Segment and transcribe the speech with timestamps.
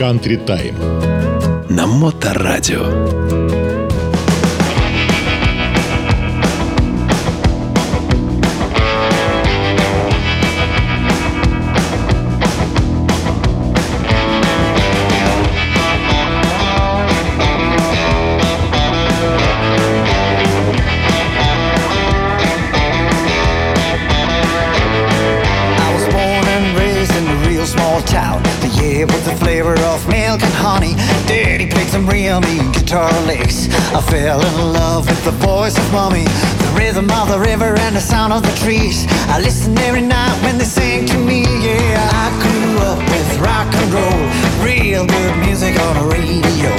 [0.00, 0.78] Country Time.
[1.68, 3.39] На Моторадио.
[32.90, 33.68] Guitar licks.
[33.94, 37.94] I fell in love with the voice of mommy, the rhythm of the river and
[37.94, 39.06] the sound of the trees.
[39.28, 41.42] I listen every night when they sing to me.
[41.62, 44.22] Yeah, I grew up with rock and roll,
[44.66, 46.70] real good music on the radio.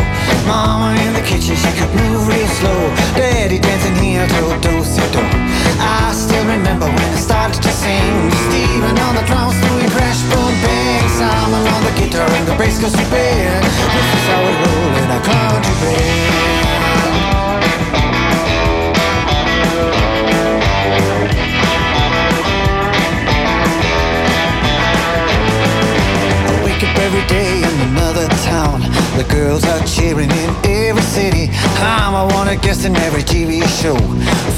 [0.46, 2.82] Mama in the kitchen, she could move real slow.
[3.16, 5.51] Daddy dancing here to do si do.
[5.82, 8.32] I still remember when I started to sing.
[8.48, 9.82] Steven on the drums doing.
[11.22, 13.64] Simon on the guitar and the bass goes to bed.
[14.98, 15.12] In
[27.02, 28.82] every day in another town.
[29.18, 30.32] The girls are cheering
[32.52, 33.96] a guest in every TV show.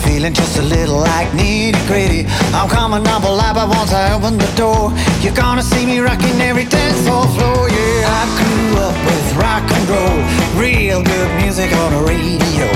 [0.03, 2.25] Feeling just a little like nitty gritty.
[2.53, 4.91] I'm coming up alive, but once I open the door,
[5.22, 7.25] you're gonna see me rocking every dance floor.
[7.69, 10.19] Yeah, I grew up with rock and roll,
[10.58, 12.67] real good music on the radio.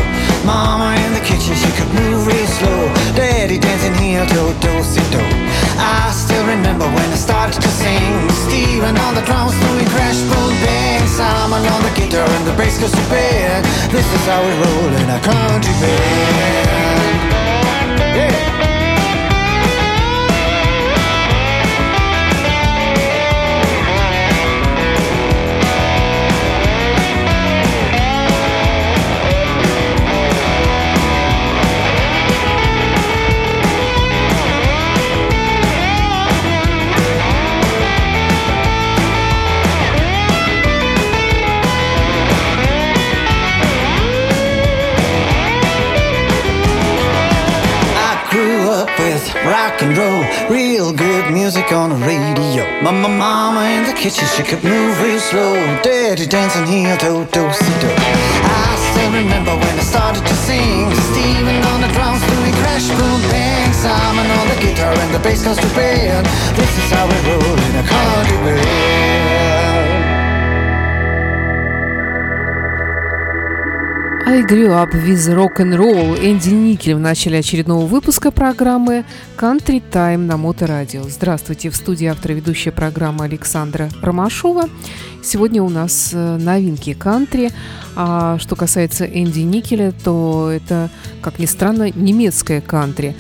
[0.46, 2.82] Mama in the kitchen, she could move real slow.
[3.16, 5.24] Daddy dancing here to do si do.
[5.78, 8.30] I still remember when I started to sing.
[8.46, 11.08] Steven on the drums doing crash boom bang.
[11.08, 13.64] Simon on the guitar and the bass goes to bed.
[13.92, 17.18] This is how we roll in a country band.
[18.18, 18.67] Yeah.
[49.46, 52.64] Rock and roll, real good music on the radio.
[52.82, 55.56] Mama, mama in the kitchen, she could move real slow.
[55.82, 57.90] Daddy dancing here, do do si do.
[57.90, 60.94] I still remember when I started to sing.
[61.12, 63.74] Steven on the drums doing crash boom bang.
[63.74, 66.26] Simon on the guitar and the bass goes to band.
[66.56, 69.27] This is how we roll in a country band.
[74.30, 79.06] I grew up with rock and roll Энди Никель в начале очередного выпуска программы
[79.38, 81.04] Country Time на Моторадио.
[81.04, 84.66] Здравствуйте, в студии автора ведущая программы Александра Ромашова.
[85.24, 87.52] Сегодня у нас э, новинки кантри.
[87.96, 90.90] А что касается Энди Никеля, то это,
[91.22, 93.16] как ни странно, немецкая кантри.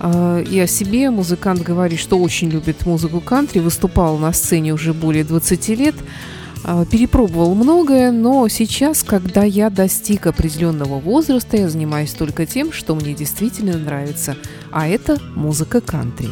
[0.00, 4.94] А, и о себе музыкант говорит, что очень любит музыку кантри, выступал на сцене уже
[4.94, 5.94] более 20 лет–
[6.90, 13.14] перепробовал многое, но сейчас, когда я достиг определенного возраста, я занимаюсь только тем, что мне
[13.14, 14.36] действительно нравится,
[14.70, 16.28] а это музыка кантри.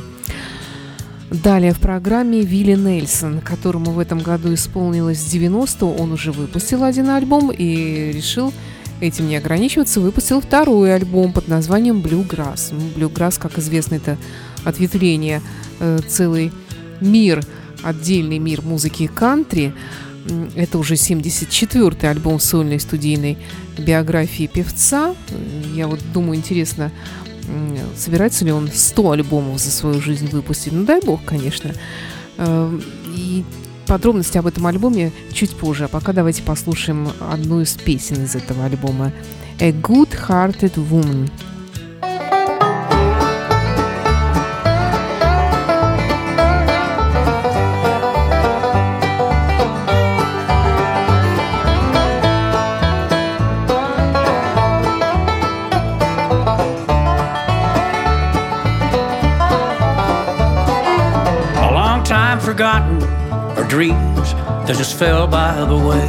[1.30, 7.10] Далее в программе Вилли Нельсон, которому в этом году исполнилось 90, он уже выпустил один
[7.10, 8.52] альбом и решил
[9.00, 12.72] этим не ограничиваться, выпустил второй альбом под названием Bluegrass.
[12.96, 14.16] Bluegrass, как известно, это
[14.64, 15.42] ответвление,
[15.80, 16.52] э, целый
[17.00, 17.44] мир,
[17.82, 19.74] отдельный мир музыки кантри–
[20.54, 23.38] это уже 74-й альбом сольной студийной
[23.78, 25.14] биографии певца.
[25.74, 26.90] Я вот думаю, интересно,
[27.96, 30.72] собирается ли он 100 альбомов за свою жизнь выпустить.
[30.72, 31.72] Ну, дай бог, конечно.
[32.38, 33.44] Эм, и
[33.86, 35.84] подробности об этом альбоме чуть позже.
[35.84, 39.12] А пока давайте послушаем одну из песен из этого альбома.
[39.60, 41.30] «A Good Hearted Woman».
[62.56, 63.02] Forgotten
[63.58, 64.32] or dreams
[64.64, 66.08] that just fell by the way.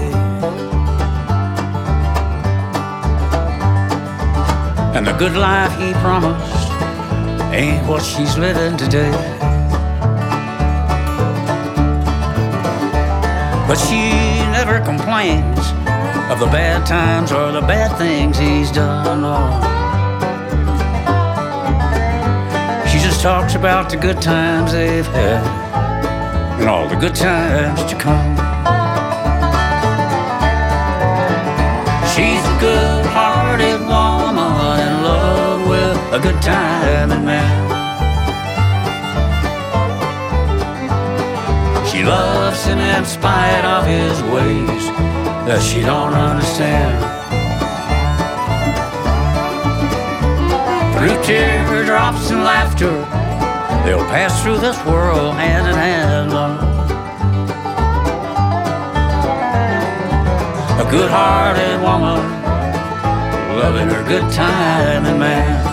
[4.96, 6.72] And the good life he promised
[7.54, 9.12] ain't what she's living today.
[13.68, 14.12] But she
[14.56, 15.60] never complains
[16.32, 19.20] of the bad times or the bad things he's done.
[22.88, 25.77] She just talks about the good times they've had
[26.60, 28.36] and all the good times to come.
[32.14, 37.68] She's a good hearted woman in love with a good timing man.
[41.90, 44.86] She loves him in spite of his ways
[45.48, 46.98] that she don't understand.
[50.98, 53.17] Through teardrops and laughter,
[53.88, 56.34] they'll pass through this world hand in hand.
[60.84, 62.20] A good-hearted woman,
[63.58, 65.67] loving her good time and man.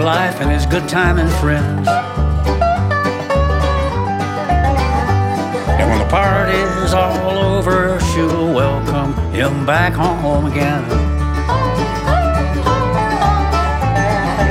[0.00, 1.88] Nightlife, and his good time and friends.
[5.78, 10.84] And when the party's all over, she'll welcome him back home again.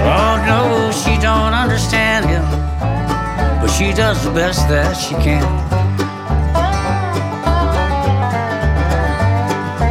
[0.05, 2.45] Oh no, she don't understand him,
[3.59, 5.67] but she does the best that she can.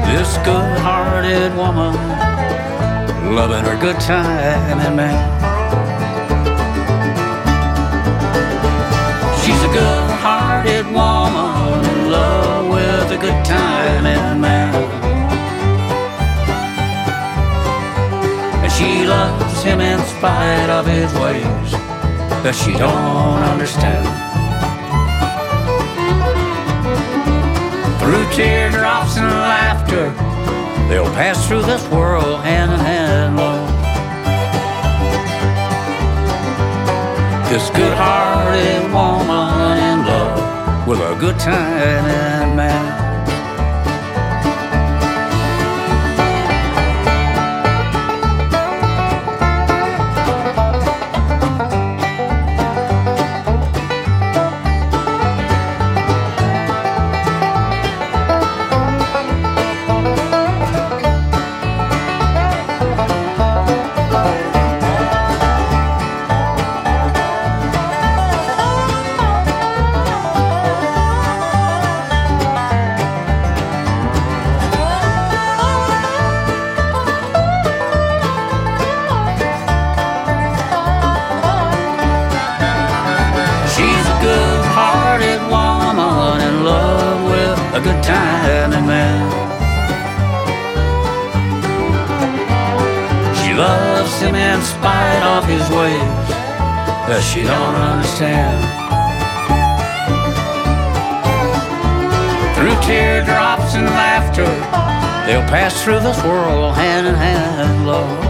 [0.08, 1.94] This good-hearted woman
[3.34, 5.47] loving her good time and man.
[9.48, 14.74] She's a good-hearted woman in love with a good time and man.
[18.62, 21.72] And she loves him in spite of his ways
[22.44, 24.04] that she don't understand.
[28.00, 30.12] Through teardrops and laughter
[30.88, 33.36] They'll pass through this world hand in hand,
[37.48, 43.07] This good-hearted woman in love with a good time
[94.22, 94.58] and man.
[97.08, 98.60] that she don't understand.
[102.52, 104.44] Through teardrops and laughter,
[105.24, 108.20] they'll pass through this world hand in hand, Lord.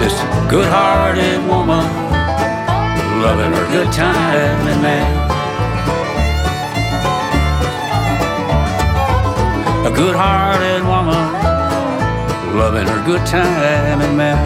[0.00, 0.16] This
[0.48, 1.84] good-hearted woman,
[3.20, 5.28] loving her good time and man.
[9.86, 11.52] A good-hearted woman,
[12.54, 14.38] loving her good time and man.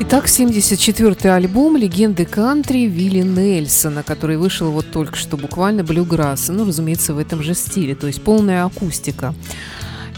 [0.00, 6.66] Итак, 74-й альбом «Легенды кантри» Вилли Нельсона, который вышел вот только что, буквально блюграсс, ну,
[6.66, 9.34] разумеется, в этом же стиле, то есть полная акустика.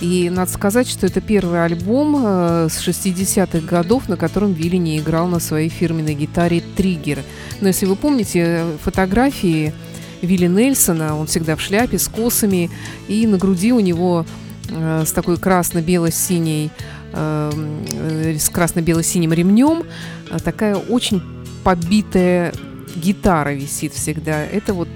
[0.01, 4.99] И надо сказать, что это первый альбом э, с 60-х годов, на котором Вилли не
[4.99, 7.21] играл на своей фирменной гитаре «Триггер».
[7.61, 9.73] Но если вы помните фотографии
[10.25, 12.71] Вилли Нельсона, он всегда в шляпе с косами,
[13.09, 14.27] и на груди у него
[14.69, 16.71] э, с такой красно-бело-синей
[17.17, 19.85] Эм, э, с красно-бело-синим ремнем.
[20.31, 21.23] Э, такая очень
[21.63, 22.53] побитая
[22.97, 24.43] гитара висит всегда.
[24.43, 24.89] Это вот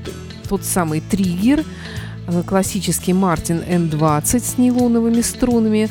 [0.48, 1.64] тот самый триггер,
[2.26, 5.88] э, классический Мартин N20 с нейлоновыми струнами.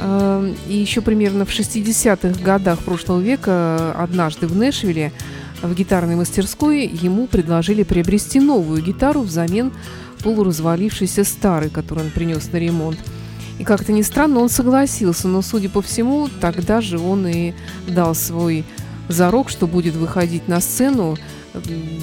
[0.00, 5.12] Эм, и еще примерно в 60-х годах прошлого века однажды в Нэшвилле
[5.62, 9.72] в гитарной мастерской ему предложили приобрести новую гитару взамен
[10.22, 12.98] полуразвалившейся старой, которую он принес на ремонт.
[13.58, 17.52] И как-то ни странно, он согласился, но, судя по всему, тогда же он и
[17.86, 18.64] дал свой
[19.08, 21.16] зарок, что будет выходить на сцену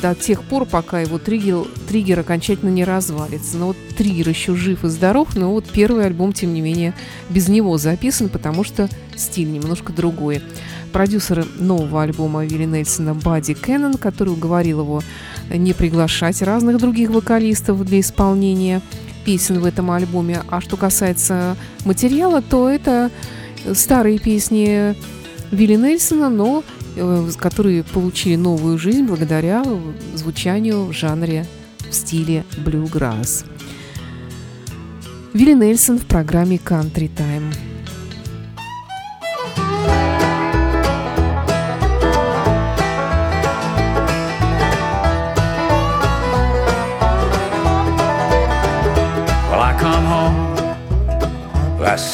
[0.01, 3.57] до тех пор, пока его триггер, триггер окончательно не развалится.
[3.57, 6.93] Но вот триггер еще жив и здоров, но вот первый альбом, тем не менее,
[7.29, 10.41] без него записан, потому что стиль немножко другой.
[10.91, 15.01] Продюсеры нового альбома Вилли Нельсона Бадди Кеннон, который уговорил его
[15.49, 18.81] не приглашать разных других вокалистов для исполнения
[19.25, 20.41] песен в этом альбоме.
[20.49, 21.55] А что касается
[21.85, 23.11] материала, то это
[23.73, 24.95] старые песни
[25.51, 26.63] Вилли Нельсона, но
[26.95, 29.63] Э, которые получили новую жизнь благодаря
[30.15, 31.45] звучанию в жанре
[31.89, 33.45] в стиле блюграсс.
[35.33, 37.68] Вилли Нельсон в программе Country Time.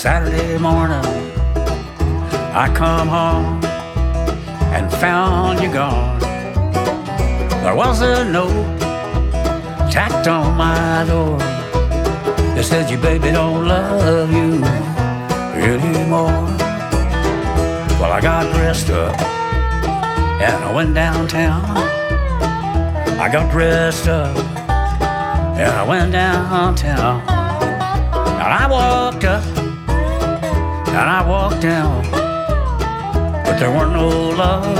[0.05, 1.03] Saturday morning.
[2.53, 3.59] I come home
[4.75, 6.19] and found you gone.
[7.63, 8.79] There was a note
[9.91, 14.63] tacked on my door that said your baby don't love you
[15.59, 16.45] anymore.
[17.99, 21.65] Well, I got dressed up and I went downtown.
[23.19, 24.37] I got dressed up
[25.57, 27.34] and I went downtown.
[30.99, 32.03] And I walked down.
[33.43, 34.75] But there weren't no love,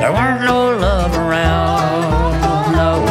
[0.00, 2.42] there weren't no love around.
[2.72, 3.06] No,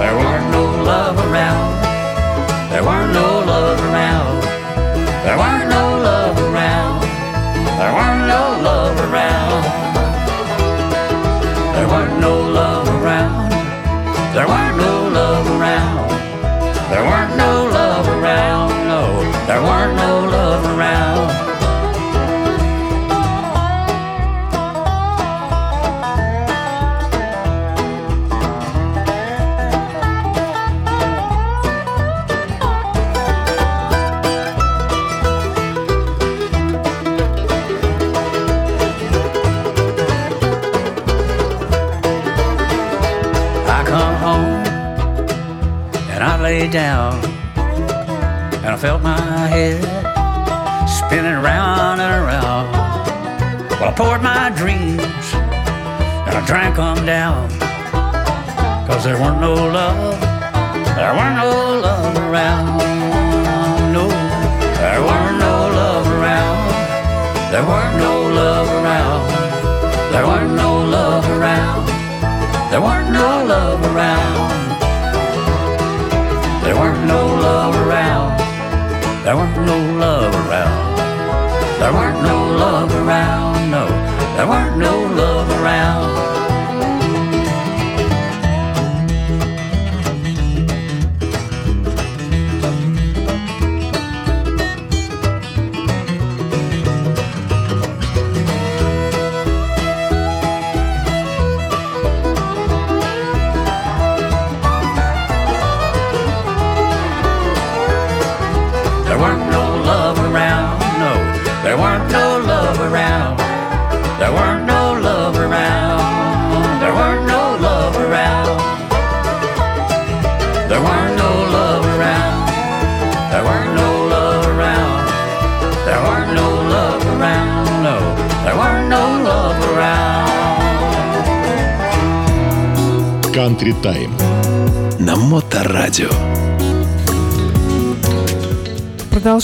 [0.00, 1.70] there weren't no love around.
[2.70, 3.33] There weren't no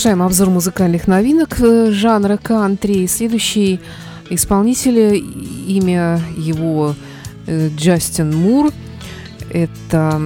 [0.01, 3.05] Продолжаем обзор музыкальных новинок э, жанра кантри.
[3.05, 3.79] Следующий
[4.31, 5.23] исполнитель,
[5.67, 6.95] имя его
[7.45, 8.73] э, Джастин Мур.
[9.51, 10.19] Это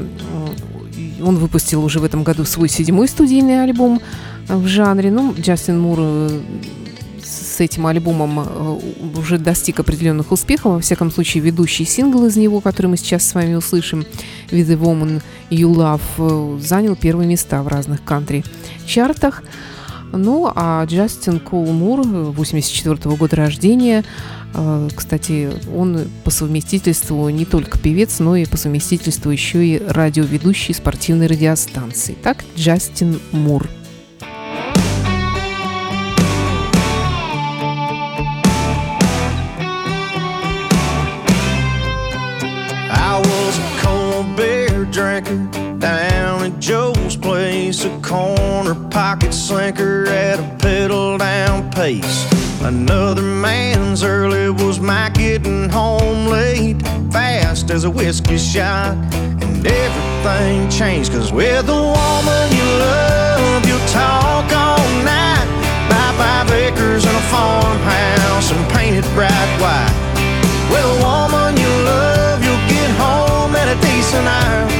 [1.21, 3.99] он выпустил уже в этом году свой седьмой студийный альбом
[4.47, 5.11] в жанре.
[5.11, 6.39] Ну, Джастин Мур э,
[7.21, 8.79] с этим альбомом
[9.17, 10.75] уже достиг определенных успехов.
[10.75, 14.05] Во всяком случае, ведущий сингл из него, который мы сейчас с вами услышим,
[14.51, 19.43] «With the Woman You Love», занял первые места в разных кантри-чартах.
[20.11, 24.03] Ну, а Джастин Кол Мур, 84 -го года рождения,
[24.53, 30.73] э, кстати, он по совместительству не только певец, но и по совместительству еще и радиоведущий
[30.73, 32.15] спортивной радиостанции.
[32.21, 33.69] Так, Джастин Мур–
[47.85, 52.25] a corner pocket slinker at a pedal down pace.
[52.61, 56.81] Another man's early was my getting home late.
[57.11, 58.97] Fast as a whiskey shot.
[59.13, 65.45] And everything changed, cause with the woman you love, you'll talk all night.
[65.89, 69.93] Buy five acres and a farmhouse and paint it bright white.
[70.71, 74.74] With a woman you love, you'll get home at a decent hour.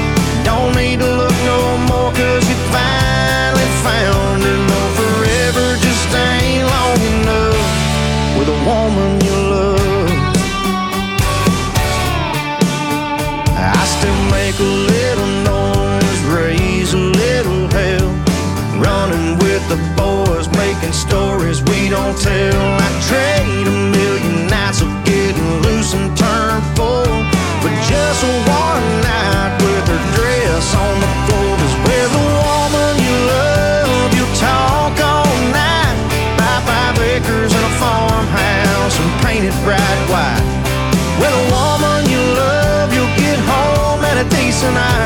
[44.74, 45.05] At a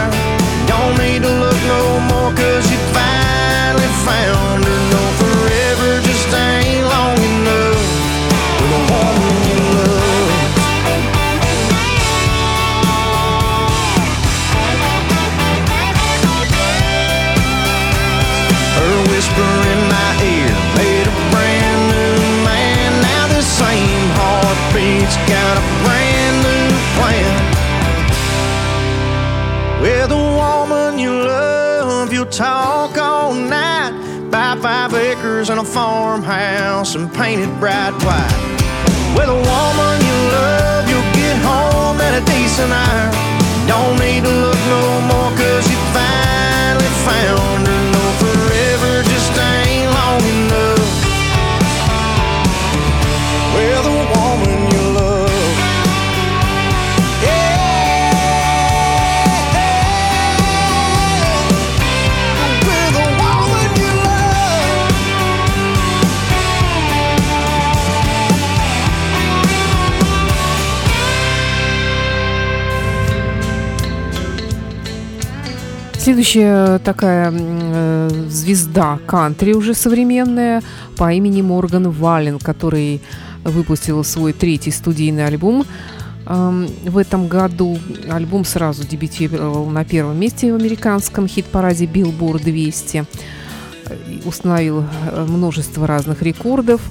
[31.00, 33.92] you love, you'll talk all night.
[34.30, 38.40] Buy five acres and a farmhouse and paint it bright white.
[39.16, 43.10] With a woman you love, you'll get home at a decent hour.
[43.68, 47.69] Don't need to look no more, cause you finally found
[76.10, 80.64] Следующая такая э, звезда кантри уже современная
[80.98, 83.00] по имени Морган Вален, который
[83.44, 85.68] выпустил свой третий студийный альбом.
[86.26, 87.78] Эм, В этом году
[88.10, 93.06] альбом сразу дебютировал на первом месте в американском хит-параде Billboard 200.
[93.86, 93.96] э,
[94.26, 96.82] Установил э, множество разных рекордов.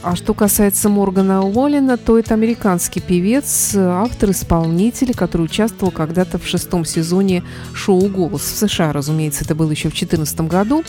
[0.00, 6.84] А что касается Моргана Уоллина, то это американский певец, автор-исполнитель, который участвовал когда-то в шестом
[6.84, 7.42] сезоне
[7.74, 10.84] шоу «Голос» в США, разумеется, это было еще в 2014 году.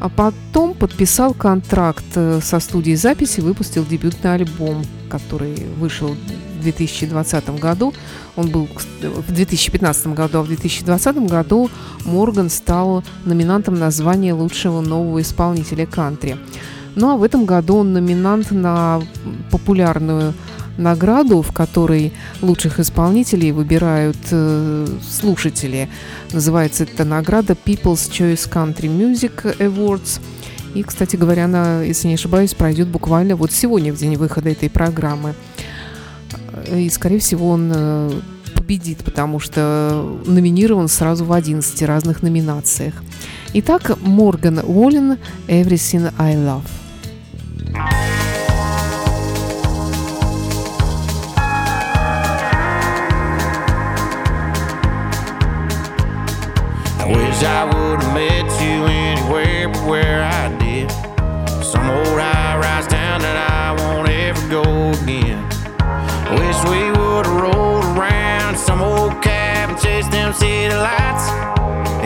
[0.00, 7.60] А потом подписал контракт э, со студией записи, выпустил дебютный альбом, который вышел в 2020
[7.60, 7.94] году.
[8.36, 8.68] Он был
[9.00, 11.70] в 2015 году, а в 2020 году
[12.04, 16.36] Морган стал номинантом на звание лучшего нового исполнителя кантри.
[16.96, 19.02] Ну а в этом году он номинант на
[19.50, 20.34] популярную
[20.76, 25.88] награду, в которой лучших исполнителей выбирают э, слушатели.
[26.32, 30.20] Называется эта награда People's Choice Country Music Awards.
[30.74, 34.68] И, кстати говоря, она, если не ошибаюсь, пройдет буквально вот сегодня, в день выхода этой
[34.68, 35.34] программы.
[36.72, 38.10] И, скорее всего, он э,
[38.54, 42.94] победит, потому что номинирован сразу в 11 разных номинациях.
[43.52, 46.83] Итак, Морган Уоллен «Everything I Love».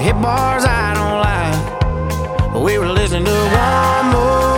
[0.08, 2.52] Hit bars I don't like.
[2.52, 4.57] But we were listening to one more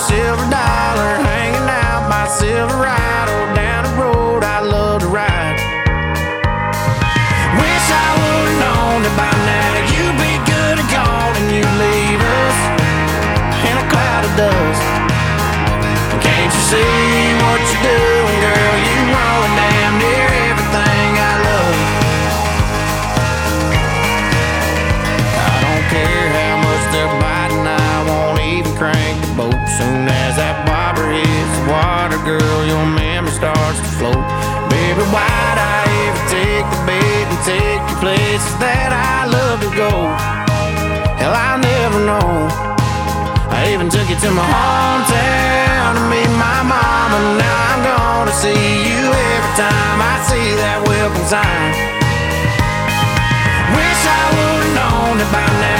[0.00, 5.60] silver dollar hanging out by Silverado down the road I love to ride.
[7.60, 12.20] Wish I would've known that by now you'd be good and gone and you'd leave
[12.40, 12.58] us
[13.68, 14.84] in a cloud of dust.
[16.24, 16.99] Can't you see
[32.24, 34.24] girl, your memory starts to float.
[34.68, 39.70] Baby, why'd I ever take the bait and take you places that I love to
[39.72, 39.92] go?
[41.16, 42.48] Hell, I'll never know.
[43.50, 47.18] I even took you to my hometown to meet my mama.
[47.40, 51.72] Now I'm gonna see you every time I see that welcome sign.
[53.76, 55.79] Wish I would've known by now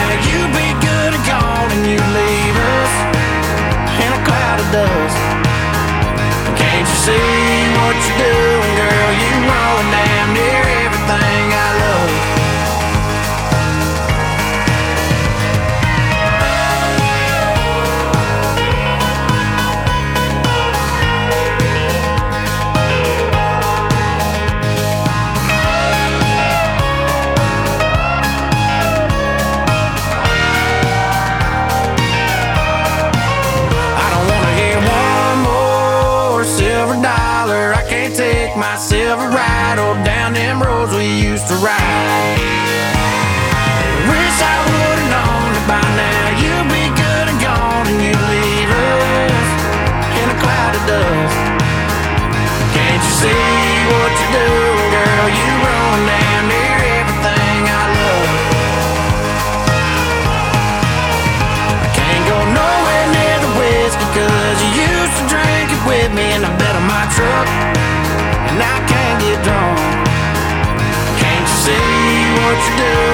[72.59, 73.10] see what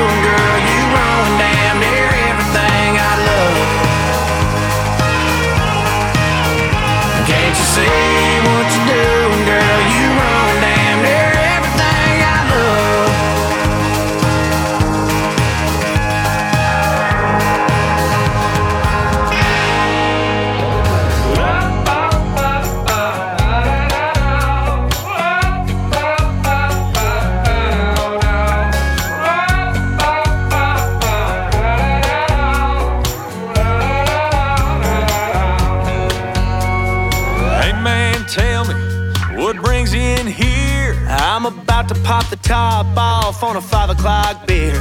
[43.36, 44.72] off on a five o'clock beer.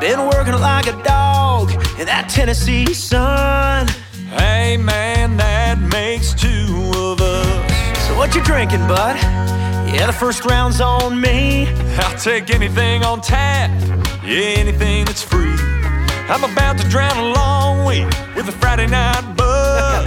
[0.00, 3.86] Been working like a dog in that Tennessee sun.
[4.30, 8.06] Hey man, that makes two of us.
[8.06, 9.16] So what you drinking, bud?
[9.92, 11.68] Yeah, the first round's on me.
[11.98, 13.70] I'll take anything on tap,
[14.24, 15.56] yeah, anything that's free.
[16.32, 20.06] I'm about to drown a long week with a Friday night buzz.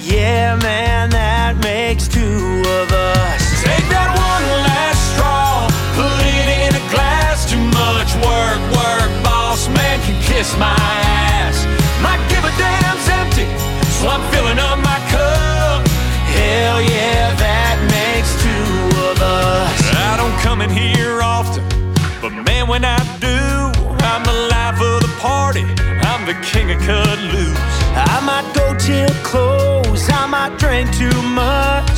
[0.00, 3.62] yeah, man, that makes two of us.
[3.62, 4.15] Take that
[10.46, 11.66] kiss my ass.
[12.02, 13.46] My give a damn's empty,
[13.98, 15.86] so I'm filling up my cup.
[16.36, 18.78] Hell yeah, that makes two
[19.08, 19.80] of us.
[20.08, 21.64] I don't come in here often,
[22.20, 23.38] but man, when I do,
[24.10, 25.64] I'm the life of the party.
[26.10, 27.76] I'm the king of cut loose.
[28.14, 31.96] I might go till close, I might drink too much.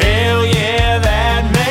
[0.00, 1.63] Hell yeah, that makes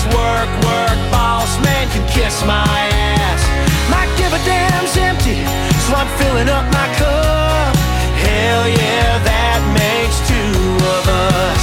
[0.00, 3.42] much work, work, boss man can kiss my ass.
[3.90, 5.44] My give a damn's empty,
[5.86, 7.76] so I'm filling up my cup.
[8.16, 10.56] Hell yeah, that makes two
[10.96, 11.62] of us.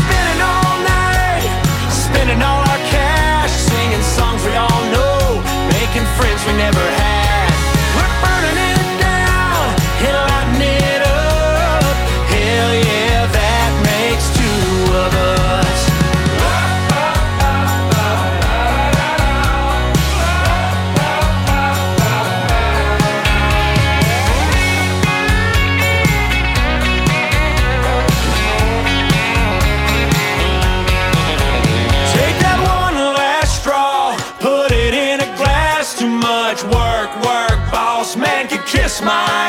[0.00, 1.48] Spending all night,
[1.88, 7.19] spending all our cash, singing songs we all know, making friends we never had.
[39.00, 39.39] Can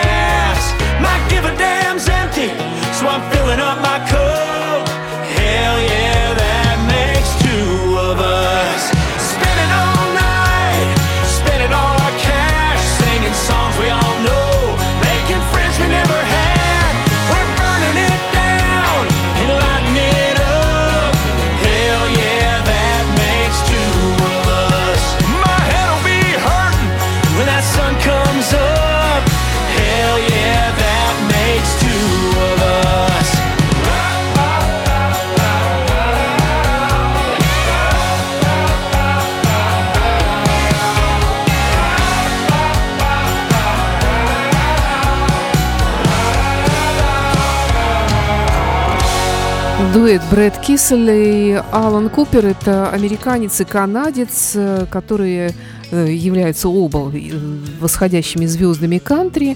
[50.12, 55.56] Дуэт Брэд Киссель и Алан Купер– это американец и канадец, э, которые
[55.90, 57.32] э, являются оба э,
[57.80, 59.56] восходящими звездами кантри.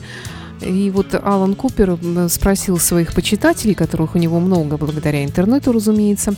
[0.61, 6.35] И вот Алан Купер спросил своих почитателей, которых у него много благодаря интернету, разумеется,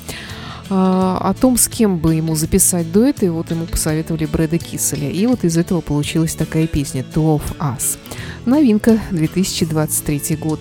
[0.71, 5.11] а, о том, с кем бы ему записать дуэт, и вот ему посоветовали Брэда Кисселя.
[5.11, 7.99] И вот из этого получилась такая песня «Two of Us».
[8.47, 10.59] Новинка 2023 год.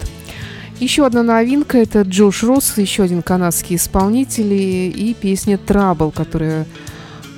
[0.78, 6.66] Еще одна новинка– это Джош Росс, еще один канадский исполнитель, и песня «Trouble», которая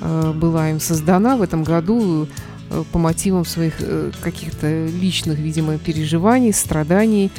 [0.01, 2.27] э, была им создана в этом году
[2.69, 7.31] э, по мотивам своих э, каких-то личных, видимо, переживаний, страданий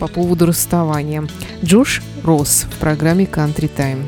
[0.00, 1.24] по поводу расставания.
[1.62, 4.02] Джош Росс в программе «Country Time».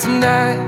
[0.00, 0.58] Tonight.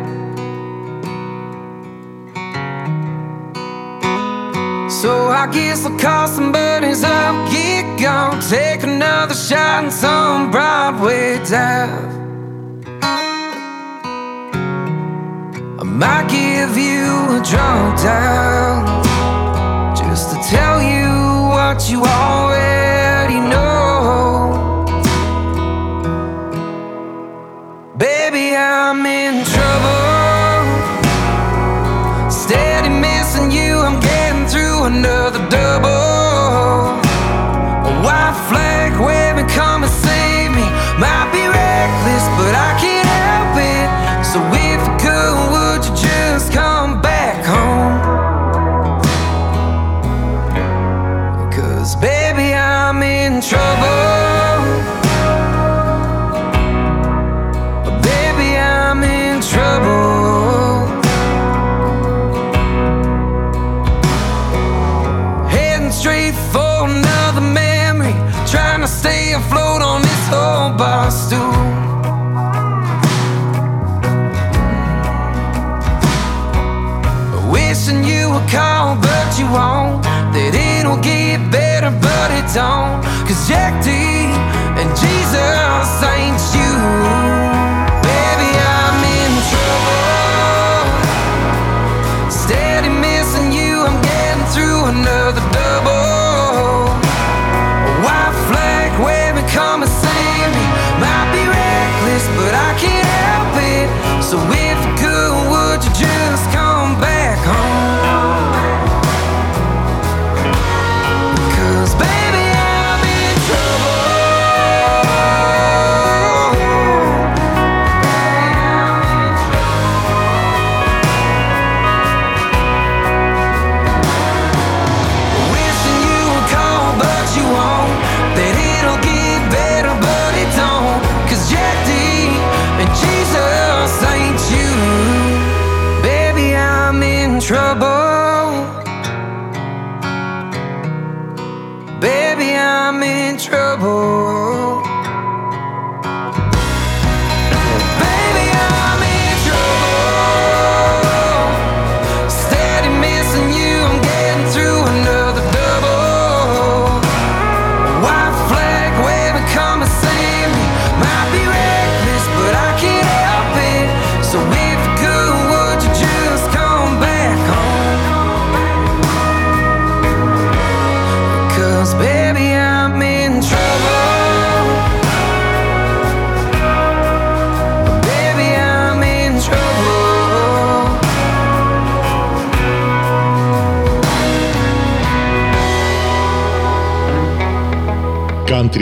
[5.00, 10.50] So I guess I'll call some buddies up, get gone, take another shot in some
[10.50, 12.12] Broadway dive.
[15.80, 17.04] I might give you
[17.36, 19.02] a drunk dial
[19.96, 21.08] just to tell you
[21.48, 22.71] what you already
[82.54, 83.02] don't.
[83.26, 86.41] Cause Jack D and Jesus ain't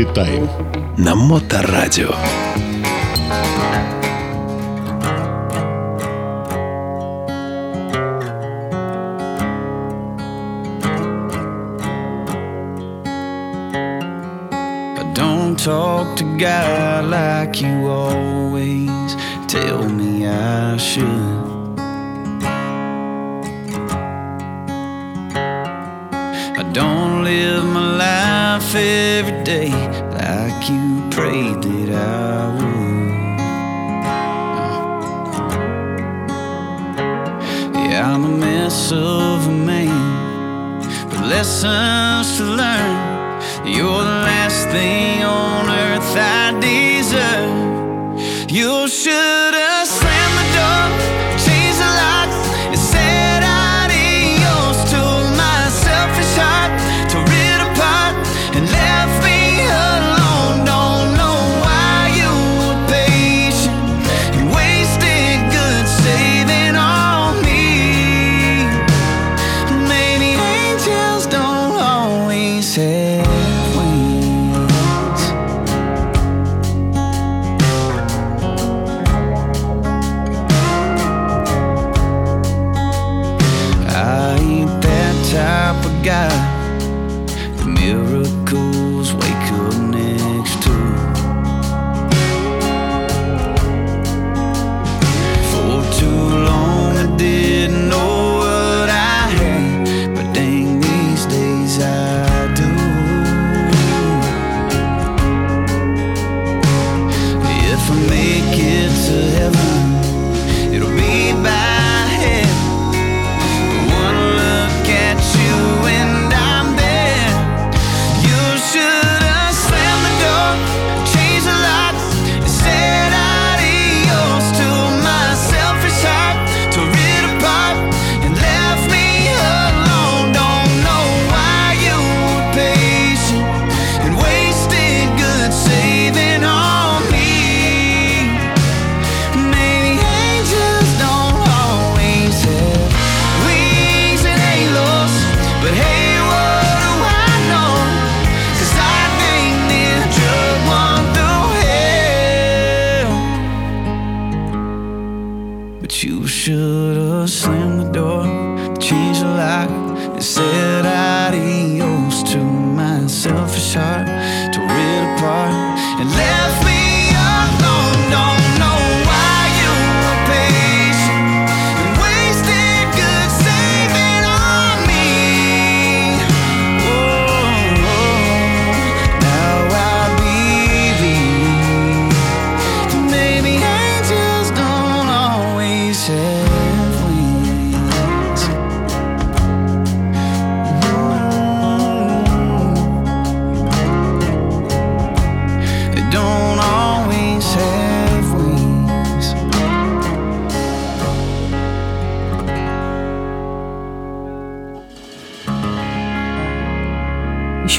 [0.01, 0.49] Гритаем.
[0.97, 2.15] На Моторадио.
[38.89, 43.41] Of a man, but lessons to learn.
[43.65, 48.51] You're the last thing on earth I deserve.
[48.51, 49.40] You should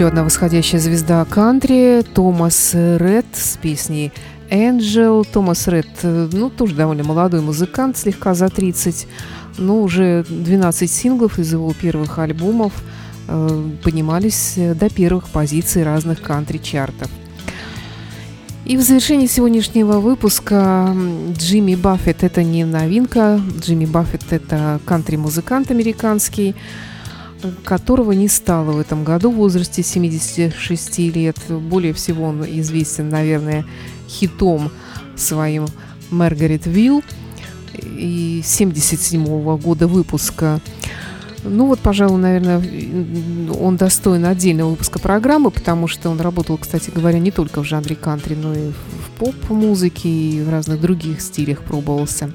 [0.01, 4.11] Еще одна восходящая звезда кантри Томас Ред с песней
[4.49, 5.23] Angel.
[5.31, 9.05] Томас Ред, э, ну, тоже довольно молодой музыкант, слегка за 30,
[9.59, 12.73] но уже 12 синглов из его первых альбомов
[13.27, 17.11] э, поднимались э, до первых позиций разных кантри-чартов.
[18.65, 20.95] И в завершении сегодняшнего выпуска
[21.37, 23.39] Джимми Баффет– это не новинка.
[23.59, 26.55] Джимми Баффет– это кантри-музыкант американский,
[27.63, 31.37] которого не стало в этом году в возрасте 76 лет.
[31.49, 33.65] Более всего он известен, наверное,
[34.07, 34.71] хитом
[35.15, 35.67] своим
[36.09, 37.03] «Маргарет Вилл»
[37.83, 40.59] и 77 года выпуска.
[41.43, 42.61] Ну вот, пожалуй, наверное,
[43.59, 47.95] он достоин отдельного выпуска программы, потому что он работал, кстати говоря, не только в жанре
[47.95, 52.31] кантри, но и в поп-музыке и в разных других стилях пробовался.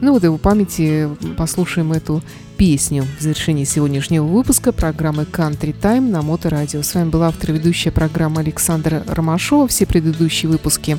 [0.00, 2.22] Ну вот его памяти послушаем эту
[2.56, 6.82] песню в завершении сегодняшнего выпуска программы Country Time на Моторадио.
[6.82, 9.66] С вами была автор и ведущая программа Александра Ромашова.
[9.66, 10.98] Все предыдущие выпуски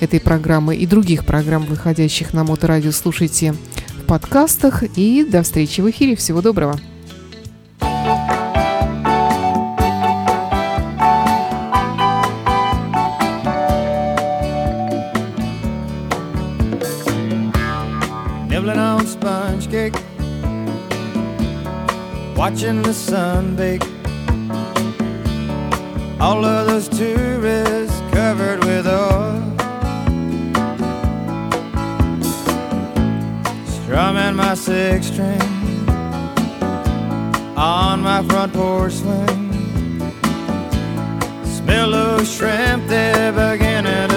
[0.00, 3.54] этой программы и других программ, выходящих на Моторадио, слушайте
[4.02, 4.82] в подкастах.
[4.96, 6.16] И до встречи в эфире.
[6.16, 6.78] Всего доброго.
[22.36, 23.82] Watching the sun bake.
[26.20, 29.40] All of those tourists covered with oil,
[33.66, 35.40] strumming my six string
[37.56, 39.42] on my front porch swing.
[41.44, 44.13] Smell of shrimp, they're beginning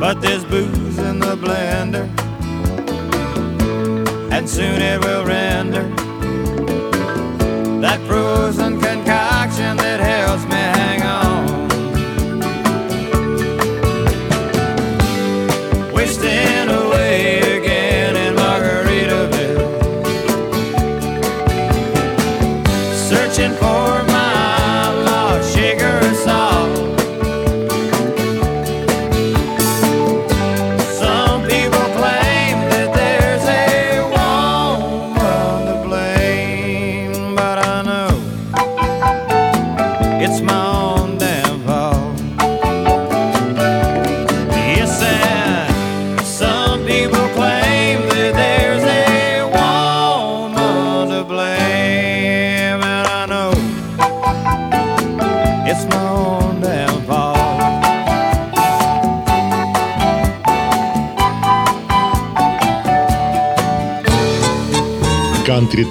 [0.00, 2.08] But there's booze in the blender,
[4.32, 5.86] and soon it will render.
[7.82, 8.79] That frozen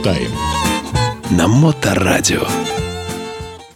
[0.03, 0.31] Time.
[1.31, 2.68] На Моторадио.